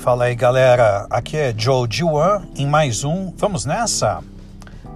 [0.00, 4.24] Fala aí galera, aqui é Joe Diwan em mais um Vamos Nessa?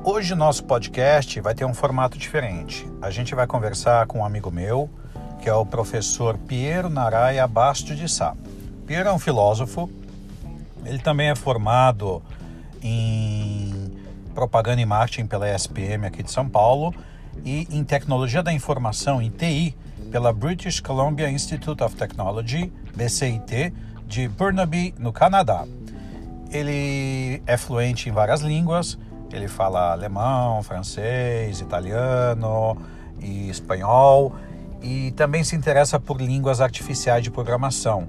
[0.02, 2.90] Hoje nosso podcast vai ter um formato diferente.
[3.02, 4.88] A gente vai conversar com um amigo meu,
[5.42, 8.34] que é o professor Piero Naraya Basto de Sá.
[8.86, 9.90] Piero é um filósofo,
[10.86, 12.22] ele também é formado
[12.82, 13.92] em
[14.34, 16.94] propaganda e marketing pela ESPM aqui de São Paulo
[17.44, 19.76] e em tecnologia da informação, em TI,
[20.10, 23.74] pela British Columbia Institute of Technology, BCIT,
[24.14, 25.64] de Burnaby, no Canadá.
[26.52, 28.96] Ele é fluente em várias línguas,
[29.32, 32.76] ele fala alemão, francês, italiano
[33.20, 34.32] e espanhol
[34.80, 38.06] e também se interessa por línguas artificiais de programação.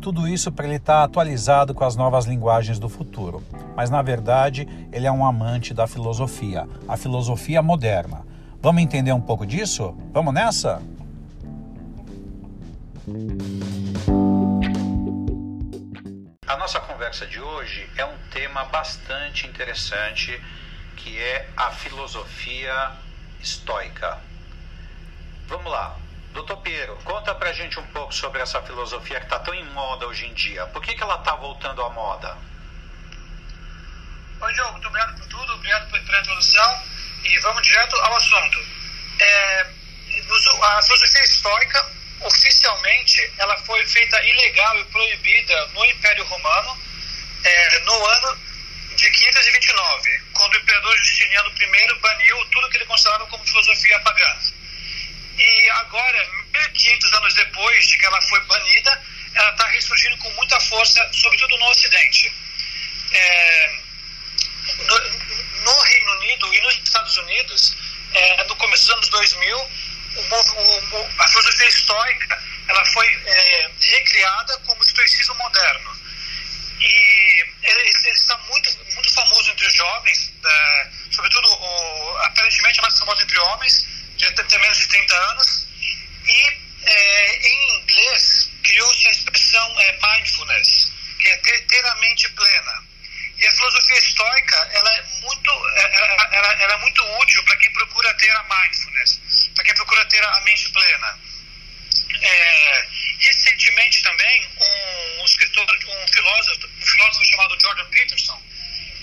[0.00, 3.42] Tudo isso para ele estar atualizado com as novas linguagens do futuro.
[3.74, 8.24] Mas na verdade, ele é um amante da filosofia, a filosofia moderna.
[8.62, 9.92] Vamos entender um pouco disso?
[10.12, 10.80] Vamos nessa?
[16.48, 20.42] A nossa conversa de hoje é um tema bastante interessante
[20.96, 22.92] que é a filosofia
[23.38, 24.18] estoica.
[25.46, 25.94] Vamos lá.
[26.32, 30.06] Doutor Piero, conta pra gente um pouco sobre essa filosofia que está tão em moda
[30.06, 30.64] hoje em dia.
[30.68, 32.34] Por que, que ela está voltando à moda?
[34.40, 36.82] Oi, Diogo, muito obrigado por tudo, obrigado pela introdução
[37.24, 38.58] e vamos direto ao assunto.
[39.20, 39.60] É,
[40.62, 46.80] a filosofia estoica oficialmente ela foi feita ilegal e proibida no Império Romano
[47.44, 48.38] é, no ano
[48.96, 54.38] de 529, quando o imperador Justiniano I baniu tudo que ele considerava como filosofia pagã.
[55.38, 59.02] E agora, 1500 anos depois de que ela foi banida,
[59.34, 62.32] ela está ressurgindo com muita força, sobretudo no Ocidente.
[63.12, 63.78] É,
[64.78, 64.98] no,
[65.62, 67.76] no, Reino Unido e nos Estados Unidos,
[68.12, 74.58] é, no começo dos anos 2000, o, o, a filosofia estoica ela foi é, recriada
[74.66, 75.98] como estoicismo moderno.
[76.80, 82.82] E ele, ele está muito, muito famoso entre os jovens, é, sobretudo, o, aparentemente, é
[82.82, 83.86] mais famoso entre homens,
[84.16, 85.66] de até menos de 30 anos.
[86.26, 92.28] E é, em inglês criou-se a expressão é, mindfulness, que é ter, ter a mente
[92.28, 92.84] plena.
[93.38, 97.56] E a filosofia estoica ela é muito, é, ela, ela, ela é muito útil para
[97.56, 99.20] quem procura ter a mindfulness
[99.58, 101.18] para quem procura ter a mente plena.
[102.20, 102.88] É,
[103.20, 108.42] recentemente também, um, um, escritor, um filósofo, um filósofo chamado Jordan Peterson,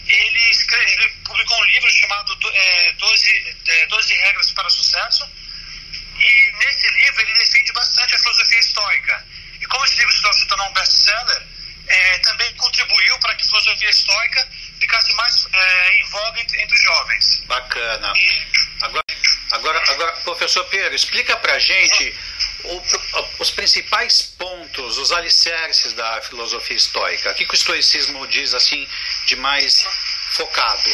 [0.08, 5.30] ele, escreve, ele publicou um livro chamado é, 12, é, 12 Regras para Sucesso,
[6.18, 9.26] e nesse livro ele defende bastante a filosofia estoica.
[9.62, 11.44] E como esse livro se tornou um best-seller,
[11.88, 14.50] é, também contribuiu para que a filosofia estoica
[14.80, 17.44] ficasse mais é, em voga entre, entre, os jovens.
[17.46, 18.14] Bacana.
[18.16, 18.48] E,
[18.82, 19.06] agora,
[19.52, 22.14] Agora, agora professor Pedro, explica para gente
[22.74, 22.84] o,
[23.40, 27.32] os principais pontos, os alicerces da filosofia estoica.
[27.32, 28.88] O que, que o estoicismo diz assim
[29.26, 29.86] de mais
[30.32, 30.90] focado?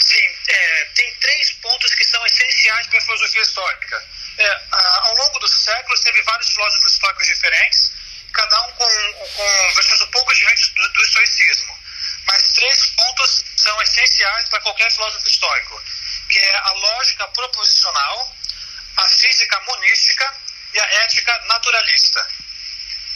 [0.00, 4.08] Sim, é, tem três pontos que são essenciais para a filosofia estoica.
[4.38, 7.92] É, ao longo dos séculos, teve vários filósofos estoicos diferentes,
[8.32, 11.78] cada um com, com versões um pouco diferentes do, do estoicismo.
[12.26, 15.82] Mas três pontos são essenciais para qualquer filósofo estoico
[16.30, 18.36] que é a lógica proposicional,
[18.96, 20.34] a física monística
[20.72, 22.26] e a ética naturalista.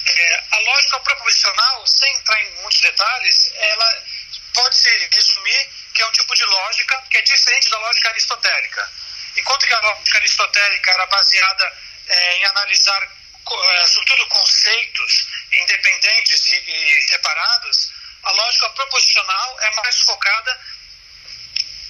[0.06, 4.04] É, a lógica proposicional, sem entrar em muitos detalhes, ela
[4.53, 8.92] pode se resumir que é um tipo de lógica que é diferente da lógica aristotélica.
[9.37, 11.72] Enquanto que a lógica aristotélica era baseada
[12.06, 17.91] é, em analisar, é, sobretudo, conceitos independentes e, e separados,
[18.25, 20.60] a lógica proposicional é mais focada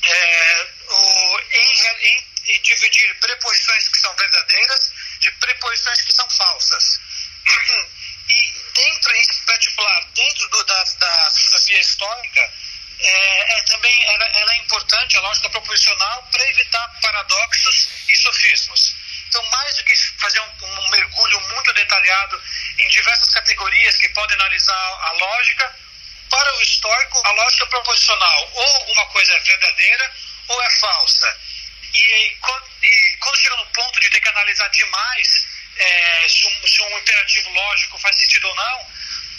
[0.03, 4.93] é, o, em, em, em, dividir preposições que são verdadeiras
[5.25, 7.01] de preposições que são falsas.
[8.27, 12.53] E dentro, em particular, dentro do, da, da filosofia histórica,
[12.99, 18.97] é, é, também ela, ela, é importante, a lógica proposicional, para evitar paradoxos e sofismos.
[19.29, 22.43] Então, mais do que fazer um, um mergulho muito detalhado
[22.79, 25.77] em diversas categorias que podem analisar a lógica,
[26.31, 30.15] para o histórico, a lógica proposicional, ou alguma coisa é verdadeira
[30.49, 31.41] ou é falsa.
[31.95, 32.37] E, e,
[32.83, 35.47] e quando chega no ponto de ter que analisar demais
[35.77, 38.87] é, se, um, se, um, imperativo lógico faz sentido ou não,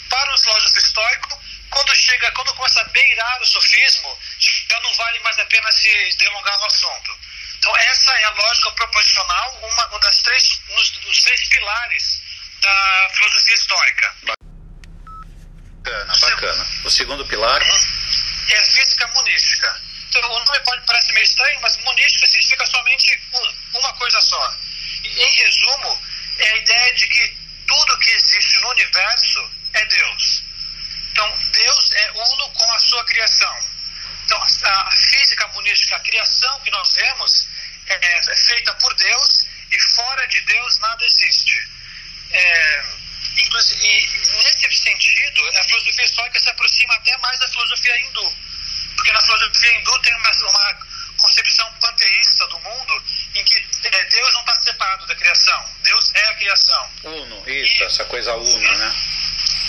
[0.08, 5.18] para o filósofo histórico, quando chega, quando começa a beirar o sofismo, já não vale
[5.20, 7.18] mais a pena se delongar no assunto.
[7.58, 12.22] Então essa é a lógica proposicional, uma, uma das três, um dos três pilares
[12.60, 14.14] da filosofia histórica.
[15.82, 16.66] Bacana, bacana.
[16.84, 17.62] O segundo pilar?
[17.62, 19.80] É a física monística.
[20.16, 24.56] Então, o nome pode parecer meio estranho, mas monística significa somente um, uma coisa só.
[25.04, 26.02] E, em resumo,
[26.38, 27.36] é a ideia de que
[27.66, 30.42] tudo que existe no universo é Deus.
[31.12, 33.58] Então, Deus é uno com a sua criação.
[34.24, 37.48] Então, a, física monística, a criação que nós vemos,
[37.86, 41.68] é, é, feita por Deus e fora de Deus nada existe.
[42.30, 42.84] É,
[43.36, 48.45] inclusive, nesse sentido, a filosofia estoica se aproxima até mais da filosofia hindu,
[48.96, 50.78] porque na filosofia hindu tem uma, uma
[51.18, 53.04] concepção panteísta do mundo
[53.34, 53.54] em que
[53.84, 56.90] é, Deus não está separado da criação, Deus é a criação.
[57.04, 58.96] Uno, isso, e, essa coisa uno, né?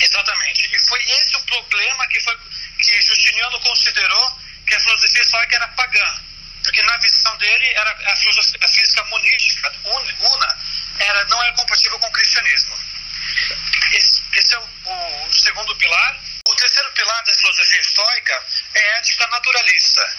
[0.01, 0.69] Exatamente.
[0.74, 2.38] E foi esse o problema que, foi,
[2.79, 6.21] que Justiniano considerou que a filosofia estoica era pagã.
[6.63, 10.57] Porque na visão dele, era a, filosofia, a física monística, una,
[11.00, 12.77] era, não era compatível com o cristianismo.
[13.94, 16.19] Esse, esse é o, o, segundo pilar.
[16.47, 20.17] O terceiro pilar da filosofia estoica é a ética naturalista.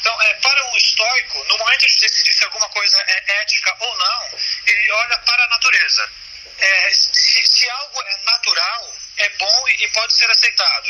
[0.00, 3.98] Então, é, para um estoico, no momento de decidir se alguma coisa é ética ou
[3.98, 6.12] não, ele olha para a natureza.
[6.58, 10.88] É, se, se, algo é natural, é bom e, e pode ser aceitado.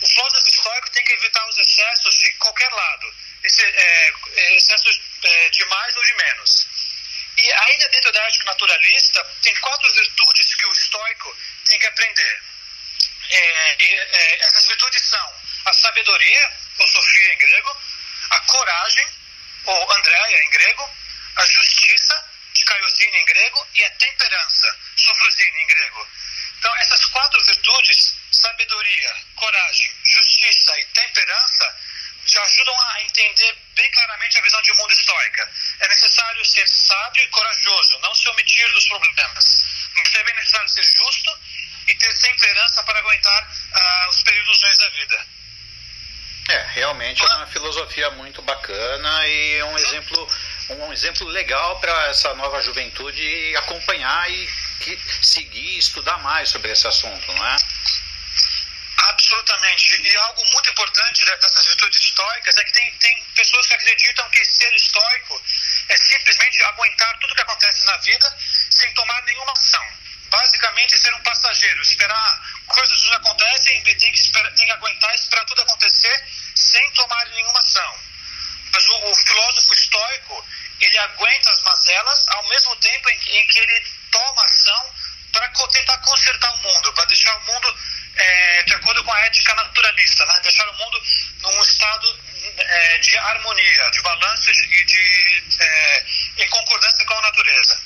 [0.00, 3.14] O filósofo estoico tem que evitar os excessos de qualquer lado,
[3.44, 6.66] esse, é, é, excessos é, de mais ou de menos.
[7.36, 11.36] E ainda dentro da ética naturalista, tem quatro virtudes que o estoico
[11.66, 12.51] tem que aprender.
[13.34, 15.34] É, é, essas virtudes são
[15.64, 17.76] a sabedoria, ou sofia em grego,
[18.30, 19.10] a coragem,
[19.64, 20.90] ou andréia em grego,
[21.36, 26.08] a justiça, de caiosine em grego, e a temperança, sofrosine em grego.
[26.58, 31.76] Então, essas quatro virtudes, sabedoria, coragem, justiça e temperança,
[32.26, 35.52] te ajudam a entender bem claramente a visão de mundo estoica.
[35.80, 39.64] É necessário ser sábio e corajoso, não se omitir dos problemas.
[39.94, 41.40] Mas é necessário ser justo
[41.86, 45.26] e ter temperança para aguentar uh, os períodos ruins da vida.
[46.48, 50.28] É, realmente é uma filosofia muito bacana e um exemplo,
[50.70, 54.46] um exemplo legal para essa nova juventude acompanhar e
[54.80, 57.56] que, seguir, estudar mais sobre esse assunto, não é?
[59.08, 60.02] Absolutamente.
[60.02, 64.44] E algo muito importante dessas virtudes estoicas é que tem, tem pessoas que acreditam que
[64.44, 65.42] ser estoico
[65.88, 68.36] é simplesmente aguentar tudo que acontece na vida
[68.70, 70.01] sem tomar nenhuma ação.
[70.32, 75.44] Basicamente, ser um passageiro, esperar coisas que acontecem tem que, esperar, tem que aguentar esperar
[75.44, 76.24] tudo acontecer
[76.54, 78.00] sem tomar nenhuma ação.
[78.72, 80.46] Mas o, o filósofo estoico,
[80.80, 84.94] ele aguenta as mazelas ao mesmo tempo em, em que ele toma ação
[85.32, 87.78] para tentar consertar o mundo, para deixar o mundo
[88.16, 90.40] é, de acordo com a ética naturalista, né?
[90.42, 91.02] deixar o mundo
[91.42, 92.20] num estado
[92.56, 96.06] é, de harmonia, de balanço e de, de é,
[96.38, 97.80] em concordância com a natureza.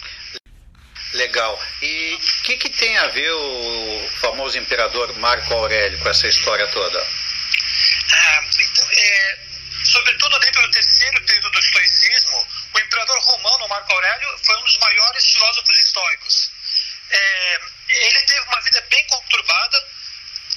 [1.16, 1.58] Legal.
[1.80, 6.66] E o que, que tem a ver o famoso imperador Marco Aurélio com essa história
[6.68, 7.00] toda?
[7.00, 9.38] Ah, então, é,
[9.84, 14.76] sobretudo dentro do terceiro período do estoicismo, o imperador romano Marco Aurélio foi um dos
[14.76, 16.50] maiores filósofos estoicos.
[17.10, 19.88] É, ele teve uma vida bem conturbada,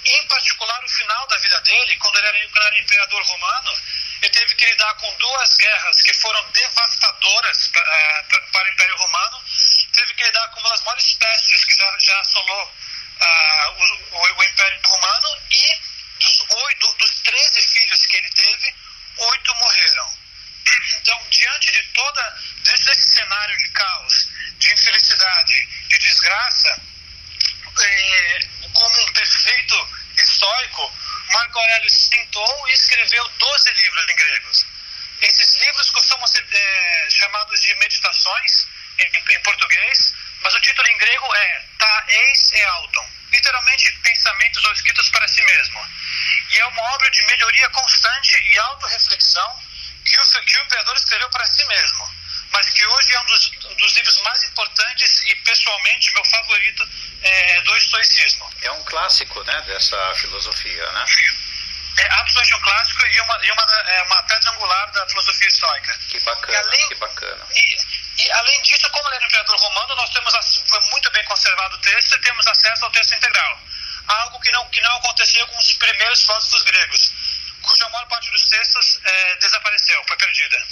[0.06, 3.72] em particular o final da vida dele, quando ele era, quando era imperador romano,
[4.22, 9.44] ele teve que lidar com duas guerras que foram devastadoras para, para o Império Romano,
[10.00, 14.44] teve que lidar com uma das maiores pestes que já, já assolou uh, o, o,
[14.44, 15.80] Império Romano e
[16.19, 18.75] dos, oito, dos 13 filhos que ele teve,
[19.18, 20.19] oito morreram.
[21.00, 26.81] Então, diante de toda, diante desse cenário de caos, de infelicidade, de desgraça,
[27.82, 28.39] é,
[28.74, 30.94] como um perfeito estoico,
[31.34, 34.65] Marco Aurélio sentou e escreveu 12 livros em gregos.
[35.22, 38.69] Esses livros costumam ser é, chamados de meditações
[39.03, 44.63] em, em, português, mas o título em grego é Ta eis e auton, literalmente pensamentos
[44.65, 45.79] ou escritos para si mesmo.
[46.50, 49.63] E é uma obra de melhoria constante e autorreflexão
[50.06, 52.10] que o, que o imperador escreveu para si mesmo,
[52.51, 56.89] mas que hoje é um dos, um dos livros mais importantes e, pessoalmente, meu favorito
[57.22, 58.50] é, do estoicismo.
[58.62, 61.06] É um clássico né, dessa filosofia, né?
[61.98, 66.00] É absolutamente um clássico e uma, e uma, é uma pedra angular da filosofia estoica.
[66.08, 67.46] Que bacana, além, que bacana.
[67.53, 67.77] E,
[68.20, 70.34] e, além disso, como ele era imperador romano, nós temos
[70.68, 73.60] foi muito bem conservado o texto e temos acesso ao texto integral.
[74.08, 77.14] Algo que não, que não aconteceu com os primeiros filósofos gregos,
[77.62, 80.68] cuja maior parte dos textos é, desapareceu, foi perdida.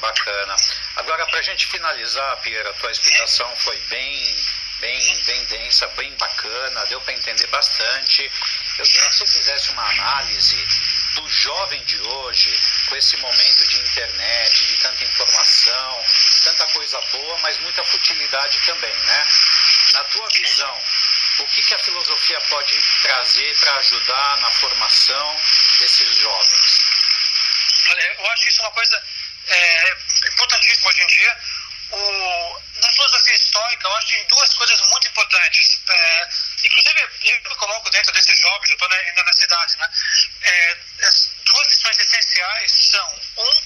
[0.00, 0.56] Bacana.
[0.96, 4.36] Agora, para a gente finalizar, Pierre, a tua explicação foi bem
[4.80, 8.32] bem, bem densa, bem bacana, deu para entender bastante.
[8.78, 10.66] Eu queria que você fizesse uma análise
[11.14, 16.04] do jovem de hoje, com esse momento de internet, de tanta informação,
[16.44, 19.26] tanta coisa boa, mas muita futilidade também, né?
[19.92, 20.82] Na tua visão,
[21.40, 25.40] o que, que a filosofia pode trazer para ajudar na formação
[25.80, 26.78] desses jovens?
[27.90, 29.02] Olha, eu acho isso uma coisa
[29.48, 29.96] é,
[30.28, 31.36] importantíssima hoje em dia
[31.92, 35.80] o, na filosofia estoica, eu acho que tem duas coisas muito importantes.
[35.88, 36.28] É,
[36.64, 39.90] inclusive eu coloco dentro desses jovens, eu estou ainda na cidade, né?
[40.42, 43.62] É, as duas lições essenciais são, um,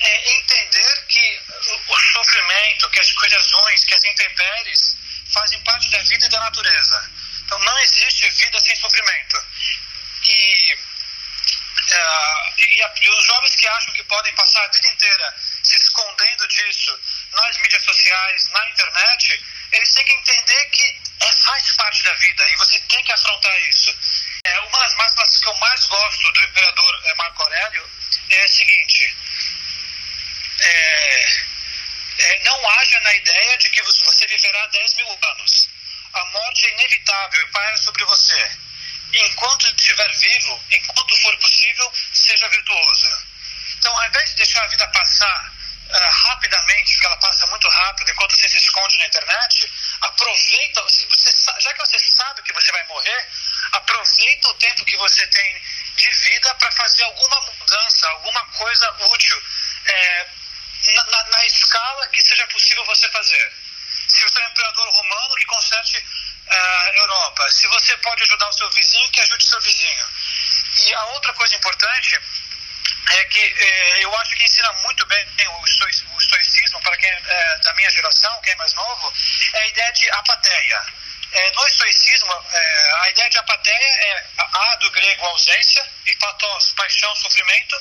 [0.00, 1.42] é entender que
[1.88, 3.50] o, sofrimento, que as coisas
[3.84, 4.96] que as intempéries
[5.32, 7.10] fazem parte da vida e da natureza.
[7.44, 9.44] Então não existe vida sem sofrimento.
[10.22, 15.34] E, uh, e, a, e, os jovens que acham que podem passar a vida inteira
[15.62, 17.00] se escondendo disso
[17.32, 22.48] nas mídias sociais, na internet, eles têm que entender que é, faz parte da vida
[22.48, 23.94] e você tem que afrontar isso.
[24.44, 27.90] É, uma das máximas que eu mais gosto do imperador é, Marco Aurélio
[28.30, 29.16] é a seguinte:
[30.60, 31.50] é,
[32.18, 35.68] é, não haja na ideia de que você viverá 10 mil anos.
[36.12, 38.50] A morte é inevitável e paira sobre você.
[39.12, 43.26] Enquanto estiver vivo, enquanto for possível, seja virtuoso.
[43.78, 45.52] Então, ao invés de deixar a vida passar
[45.88, 51.06] uh, rapidamente, porque ela passa muito rápido, enquanto você se esconde na internet, aproveita, você,
[51.60, 53.28] já que você sabe que você vai morrer,
[53.72, 55.62] aproveita o tempo que você tem
[55.96, 59.42] de vida para fazer alguma mudança, alguma coisa útil,
[59.84, 60.26] é,
[60.94, 63.52] na, na, escala que seja possível você fazer.
[64.08, 66.04] Se você é um imperador romano, que conserte
[66.48, 67.50] a uh, Europa.
[67.50, 70.06] Se você pode ajudar o seu vizinho, que ajude o seu vizinho.
[70.76, 72.20] E a outra coisa importante
[73.10, 75.64] é que é, eu acho que ensina muito bem o,
[76.30, 79.12] estoicismo para quem é da minha geração, quem é mais novo,
[79.54, 80.86] é a ideia de apateia.
[81.32, 86.72] É, no estoicismo, é, a ideia de apateia é a do grego ausência e patos,
[86.72, 87.76] paixão, sofrimento,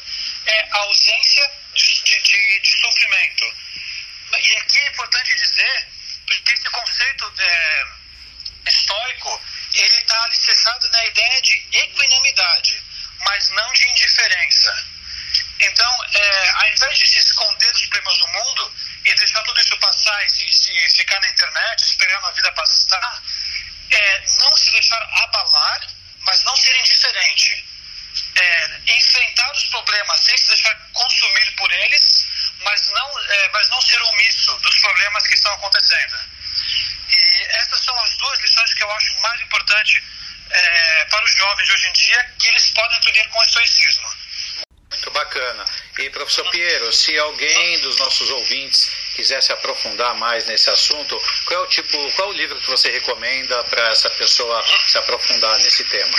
[0.46, 3.46] é ausência de, de, de, sofrimento.
[4.40, 5.88] E aqui é importante dizer
[6.28, 7.86] que esse conceito é,
[8.68, 9.42] estoico
[9.74, 12.84] ele está alicerçado na ideia de equanimidade,
[13.20, 14.89] mas não de indiferença.
[15.60, 18.74] Então, é, ao invés de se esconder dos problemas do mundo
[19.06, 23.24] e deixar tudo isso passar e, se, e ficar na internet esperando a vida passar,
[23.92, 25.88] é, não se deixar abalar,
[26.22, 27.66] mas não ser indiferente.
[28.36, 32.26] É, enfrentar os problemas sem se deixar consumir por eles,
[32.62, 36.20] mas não, é, mas não ser omisso dos problemas que estão acontecendo.
[37.10, 40.04] E essas são as duas lições que eu acho mais importantes
[40.50, 44.10] é, para os jovens hoje em dia, que eles podem aprender com o estoicismo.
[45.20, 45.66] Bacana.
[45.98, 51.60] E professor Piero, se alguém dos nossos ouvintes quiser se aprofundar mais nesse assunto, qual
[51.60, 55.60] é o tipo, qual é o livro que você recomenda para essa pessoa se aprofundar
[55.60, 56.18] nesse tema?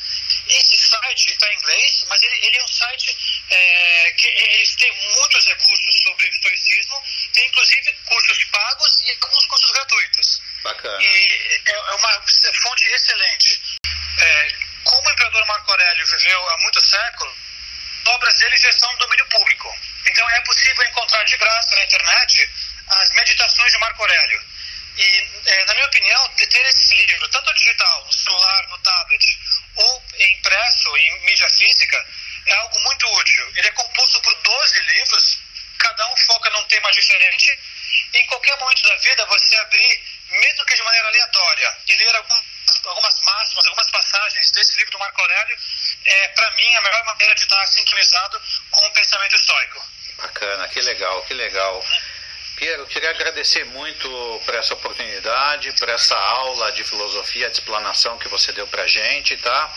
[0.48, 3.18] Esse site está em inglês, mas ele, ele é um site
[3.50, 7.04] é, que eles têm muitos recursos sobre estoicismo,
[7.34, 10.42] tem inclusive cursos pagos e alguns cursos gratuitos.
[10.64, 11.04] Bacana.
[11.04, 12.24] E é, é uma
[12.64, 13.62] fonte excelente.
[14.20, 14.54] É,
[14.86, 17.36] como o imperador Marco Aurélio viveu há muitos séculos,
[18.06, 19.76] obras dele já são domínio público.
[20.10, 22.50] Então é possível encontrar de graça na internet
[22.88, 24.47] as meditações de Marco Aurélio.
[24.98, 29.40] E, é, na minha opinião, ter esse livro, tanto digital, no celular, no tablet,
[29.76, 32.06] ou impresso em mídia física,
[32.48, 33.52] é algo muito útil.
[33.56, 35.40] Ele é composto por 12 livros,
[35.78, 37.60] cada um foca num tema diferente.
[38.14, 42.46] Em qualquer momento da vida, você abrir, mesmo que de maneira aleatória, e ler algumas,
[42.86, 45.58] algumas máximas, algumas passagens desse livro do Marco Aurélio,
[46.06, 49.86] é, para mim, a melhor maneira de estar sincronizado com o pensamento estoico.
[50.18, 51.86] Bacana, que legal, que legal.
[52.58, 58.18] Piero, eu queria agradecer muito por essa oportunidade, por essa aula de filosofia, de explanação
[58.18, 59.74] que você deu para gente, tá?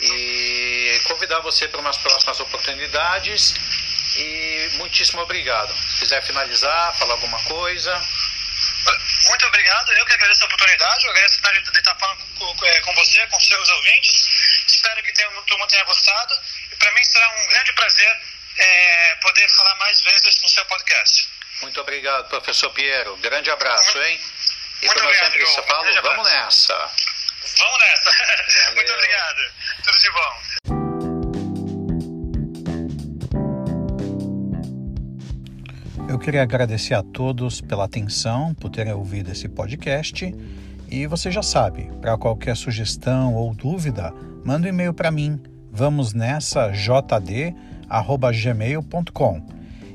[0.00, 3.52] E convidar você para umas próximas oportunidades.
[4.16, 5.76] E muitíssimo obrigado.
[5.76, 7.92] Se quiser finalizar, falar alguma coisa.
[9.28, 11.40] Muito obrigado, eu que agradeço a oportunidade, eu agradeço
[11.70, 14.24] de estar falando com, é, com você, com seus ouvintes.
[14.66, 16.34] Espero que tenha, todo mundo tenha gostado.
[16.72, 18.20] E para mim será um grande prazer
[18.56, 21.39] é, poder falar mais vezes no seu podcast.
[21.62, 23.16] Muito obrigado, professor Piero.
[23.18, 24.18] Grande abraço, hein?
[24.82, 26.74] E como eu sempre falo, vamos nessa.
[27.58, 28.10] Vamos nessa.
[28.64, 28.74] Valeu.
[28.76, 29.38] Muito obrigado.
[29.84, 30.32] Tudo de bom.
[36.08, 40.34] Eu queria agradecer a todos pela atenção, por terem ouvido esse podcast.
[40.90, 44.12] E você já sabe, para qualquer sugestão ou dúvida,
[44.44, 45.40] manda um e-mail para mim.
[45.70, 47.60] Vamos nessa jd@gmail.com.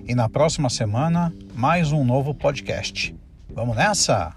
[0.07, 3.15] E na próxima semana, mais um novo podcast.
[3.49, 4.35] Vamos nessa?